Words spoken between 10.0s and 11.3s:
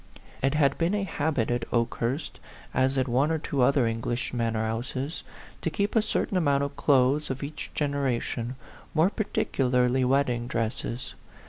wedding dresses.